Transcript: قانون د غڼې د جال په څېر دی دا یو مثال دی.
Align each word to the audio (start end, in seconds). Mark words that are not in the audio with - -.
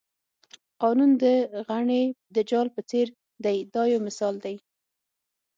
قانون 0.81 1.11
د 1.23 1.25
غڼې 1.67 2.03
د 2.35 2.37
جال 2.49 2.67
په 2.75 2.81
څېر 2.89 3.07
دی 3.43 3.57
دا 3.73 3.83
یو 3.91 3.99
مثال 4.07 4.35
دی. 4.45 4.55